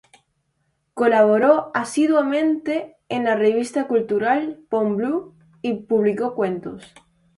Colaboró 0.95 1.69
asiduamente 1.75 2.95
en 3.07 3.25
la 3.25 3.35
revista 3.35 3.85
cultural 3.85 4.59
"Pont 4.67 4.97
Blau" 4.97 5.35
y 5.61 5.75
publicó 5.75 6.33
cuentos. 6.33 6.91